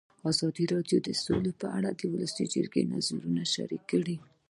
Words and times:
ازادي 0.31 0.65
راډیو 0.73 0.99
د 1.03 1.09
سوله 1.23 1.51
په 1.61 1.67
اړه 1.77 1.89
د 1.93 2.01
ولسي 2.13 2.45
جرګې 2.53 2.83
نظرونه 2.93 3.43
شریک 3.53 3.83
کړي. 3.91 4.15